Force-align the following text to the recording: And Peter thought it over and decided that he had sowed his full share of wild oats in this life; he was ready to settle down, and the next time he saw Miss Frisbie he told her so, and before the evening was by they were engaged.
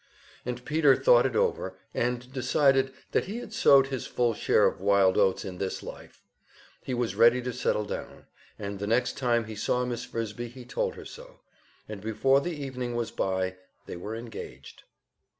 And 0.47 0.65
Peter 0.65 0.95
thought 0.95 1.27
it 1.27 1.35
over 1.35 1.75
and 1.93 2.33
decided 2.33 2.91
that 3.11 3.25
he 3.25 3.37
had 3.37 3.53
sowed 3.53 3.85
his 3.89 4.07
full 4.07 4.33
share 4.33 4.65
of 4.65 4.81
wild 4.81 5.15
oats 5.15 5.45
in 5.45 5.59
this 5.59 5.83
life; 5.83 6.23
he 6.81 6.95
was 6.95 7.13
ready 7.13 7.39
to 7.43 7.53
settle 7.53 7.85
down, 7.85 8.25
and 8.57 8.79
the 8.79 8.87
next 8.87 9.15
time 9.15 9.45
he 9.45 9.53
saw 9.53 9.85
Miss 9.85 10.03
Frisbie 10.03 10.47
he 10.47 10.65
told 10.65 10.95
her 10.95 11.05
so, 11.05 11.41
and 11.87 12.01
before 12.01 12.41
the 12.41 12.53
evening 12.55 12.95
was 12.95 13.11
by 13.11 13.57
they 13.85 13.95
were 13.95 14.15
engaged. 14.15 14.85